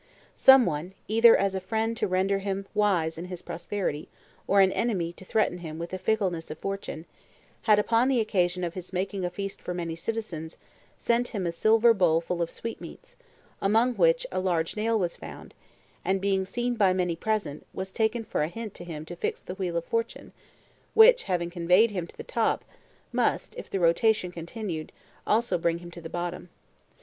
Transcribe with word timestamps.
Some 0.33 0.65
one, 0.65 0.95
either 1.07 1.37
as 1.37 1.53
a 1.53 1.59
friend 1.61 1.95
to 1.97 2.07
render 2.07 2.39
him 2.39 2.65
wise 2.73 3.19
in 3.19 3.25
his 3.25 3.43
prosperity, 3.43 4.09
or 4.47 4.59
an 4.59 4.71
enemy 4.71 5.13
to 5.13 5.23
threaten 5.23 5.59
him 5.59 5.77
with 5.77 5.91
the 5.91 5.99
fickleness 5.99 6.49
of 6.49 6.57
fortune, 6.57 7.05
had 7.69 7.77
upon 7.77 8.07
the 8.07 8.19
occasion 8.19 8.63
of 8.63 8.73
his 8.73 8.91
making 8.91 9.23
a 9.23 9.29
feast 9.29 9.61
for 9.61 9.75
many 9.75 9.95
citizens, 9.95 10.57
sent 10.97 11.27
him 11.27 11.45
a 11.45 11.51
silver 11.51 11.93
bowl 11.93 12.19
full 12.19 12.41
of 12.41 12.49
sweetmeats, 12.49 13.15
among 13.61 13.93
which 13.93 14.25
a 14.31 14.39
large 14.39 14.75
nail 14.75 14.97
was 14.97 15.15
found, 15.15 15.53
and 16.03 16.19
being 16.19 16.45
seen 16.45 16.73
by 16.73 16.93
many 16.93 17.15
present, 17.15 17.63
was 17.71 17.91
taken 17.91 18.23
for 18.25 18.41
a 18.41 18.47
hint 18.47 18.73
to 18.73 18.83
him 18.83 19.05
to 19.05 19.15
fix 19.15 19.39
the 19.43 19.53
wheel 19.53 19.77
of 19.77 19.85
fortune, 19.85 20.31
which, 20.95 21.21
having 21.25 21.51
conveyed 21.51 21.91
him 21.91 22.07
to 22.07 22.17
the 22.17 22.23
top, 22.23 22.65
must 23.11 23.53
if 23.55 23.69
the 23.69 23.79
rotation 23.79 24.31
continued, 24.31 24.91
also 25.27 25.59
bring 25.59 25.77
him 25.77 25.91
to 25.91 26.01
the 26.01 26.09
bottom. 26.09 26.49